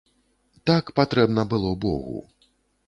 Так 0.71 0.91
патрэбна 1.01 1.47
было 1.53 1.71
богу. 1.87 2.19